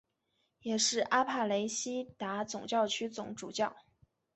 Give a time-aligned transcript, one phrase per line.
[0.61, 3.75] 也是阿帕雷西达总教区总主教。